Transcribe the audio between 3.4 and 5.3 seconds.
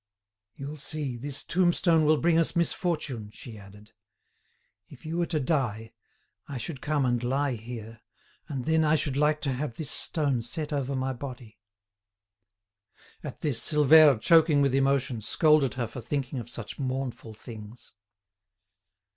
added. "If you were